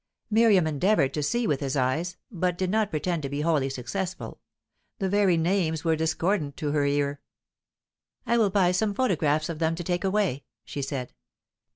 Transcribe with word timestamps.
Miriam 0.31 0.65
endeavoured 0.65 1.13
to 1.13 1.21
see 1.21 1.45
with 1.45 1.59
his 1.59 1.77
eyes, 1.77 2.17
but 2.31 2.57
did 2.57 2.71
not 2.71 2.89
pretend 2.89 3.21
to 3.21 3.29
be 3.29 3.41
wholly 3.41 3.69
successful. 3.69 4.39
The 4.97 5.07
very 5.09 5.37
names 5.37 5.83
were 5.83 5.95
discordant 5.95 6.57
to 6.57 6.71
her 6.71 6.87
ear. 6.87 7.21
"I 8.25 8.39
will 8.39 8.49
buy 8.49 8.71
some 8.71 8.95
photographs 8.95 9.47
of 9.47 9.59
them 9.59 9.75
to 9.75 9.83
take 9.83 10.03
away," 10.03 10.45
she 10.65 10.81
said. 10.81 11.13